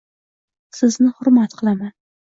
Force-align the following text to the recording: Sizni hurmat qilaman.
Sizni 0.79 1.13
hurmat 1.19 1.57
qilaman. 1.61 1.97